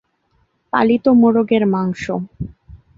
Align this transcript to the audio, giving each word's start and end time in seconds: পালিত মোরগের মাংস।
পালিত 0.73 1.05
মোরগের 1.21 1.63
মাংস। 1.73 2.03